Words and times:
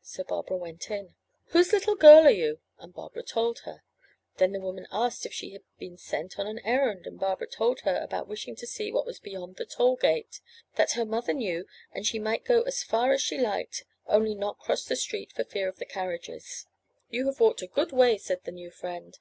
'* 0.00 0.02
So 0.14 0.24
Barbara 0.24 0.56
went 0.56 0.90
in. 0.90 1.14
''Whose 1.52 1.72
little 1.72 1.94
girl 1.94 2.24
are 2.26 2.28
you?'' 2.32 2.58
and 2.80 2.92
Barbara 2.92 3.22
told 3.22 3.60
her. 3.60 3.84
Then 4.36 4.50
the 4.50 4.58
woman 4.58 4.88
asked 4.90 5.24
if 5.24 5.32
she 5.32 5.52
had 5.52 5.62
been 5.78 5.96
sent 5.96 6.40
on 6.40 6.48
an 6.48 6.58
errand, 6.64 7.06
and 7.06 7.20
Barbara 7.20 7.46
told 7.46 7.82
her 7.82 7.96
about 8.02 8.26
wishing 8.26 8.56
to 8.56 8.66
see 8.66 8.90
what 8.90 9.06
was 9.06 9.20
beyond 9.20 9.54
the 9.58 9.64
toll 9.64 9.94
gate; 9.94 10.40
that 10.74 10.94
her 10.98 11.04
mother 11.04 11.32
knew, 11.34 11.68
and 11.92 12.04
she 12.04 12.18
might 12.18 12.44
go 12.44 12.62
as 12.62 12.82
far 12.82 13.12
as 13.12 13.22
she 13.22 13.38
liked, 13.38 13.84
only 14.08 14.34
not 14.34 14.58
cross 14.58 14.84
the 14.84 14.96
street 14.96 15.30
for 15.30 15.44
fear 15.44 15.68
of 15.68 15.78
the 15.78 15.84
carriages. 15.86 16.66
443 17.12 17.12
MY 17.12 17.12
BOOK 17.12 17.12
HOUSE 17.12 17.12
''You 17.12 17.26
have 17.30 17.38
walked 17.40 17.62
a 17.62 17.68
good 17.68 17.92
way," 17.96 18.18
said 18.18 18.42
the 18.42 18.50
new 18.50 18.72
friend. 18.72 19.16